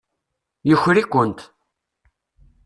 Yuker-ikent. 0.69 1.39